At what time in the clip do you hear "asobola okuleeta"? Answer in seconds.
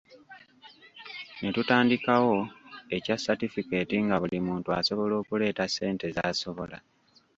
4.79-5.63